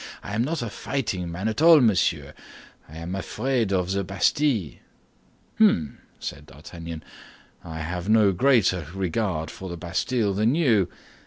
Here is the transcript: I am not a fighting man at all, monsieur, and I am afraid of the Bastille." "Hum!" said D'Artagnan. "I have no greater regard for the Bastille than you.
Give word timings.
I 0.23 0.33
am 0.33 0.43
not 0.43 0.63
a 0.63 0.69
fighting 0.71 1.31
man 1.31 1.47
at 1.47 1.61
all, 1.61 1.79
monsieur, 1.79 2.33
and 2.87 2.97
I 2.97 3.01
am 3.01 3.13
afraid 3.13 3.71
of 3.71 3.91
the 3.91 4.03
Bastille." 4.03 4.79
"Hum!" 5.59 5.99
said 6.19 6.47
D'Artagnan. 6.47 7.03
"I 7.63 7.81
have 7.81 8.09
no 8.09 8.31
greater 8.31 8.87
regard 8.95 9.51
for 9.51 9.69
the 9.69 9.77
Bastille 9.77 10.33
than 10.33 10.55
you. 10.55 10.89